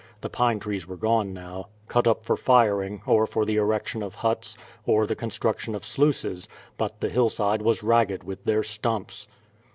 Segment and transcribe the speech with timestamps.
[0.21, 1.67] The pine trees were gone now.
[1.87, 6.49] Cut up for firing, or for the erection of huts, or the construction of sluices,
[6.75, 9.27] but the hillside was ragged with their stumps.